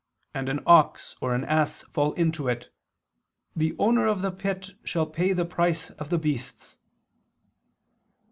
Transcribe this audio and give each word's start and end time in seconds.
and 0.33 0.49
an 0.49 0.59
ox 0.65 1.15
or 1.21 1.35
an 1.35 1.43
ass 1.45 1.83
fall 1.83 2.11
into 2.13 2.47
it, 2.47 2.71
the 3.55 3.75
owner 3.77 4.07
of 4.07 4.23
the 4.23 4.31
pit 4.31 4.71
shall 4.83 5.05
pay 5.05 5.31
the 5.31 5.45
price 5.45 5.91
of 5.91 6.09
the 6.09 6.17
beasts." 6.17 6.79